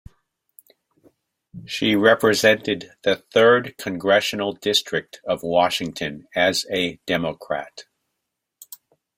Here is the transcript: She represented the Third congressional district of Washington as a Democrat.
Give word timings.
She 1.65 1.95
represented 1.95 2.93
the 3.03 3.17
Third 3.17 3.77
congressional 3.77 4.53
district 4.53 5.21
of 5.27 5.43
Washington 5.43 6.27
as 6.35 6.65
a 6.71 6.95
Democrat. 7.05 7.83